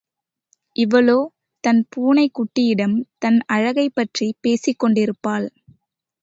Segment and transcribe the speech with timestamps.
[0.75, 1.17] இவளோ
[1.63, 5.47] தன் பூனைக் குட்டியிடம் தன் அழகைப் பற்றிப் பேசிக்கொண்டிருப்பாள்.